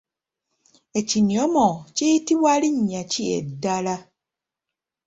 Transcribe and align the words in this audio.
Ekinyomo 0.99 1.67
kiyitibwa 1.95 2.53
linnya 2.61 3.01
ki 3.11 3.23
eddala? 3.37 3.95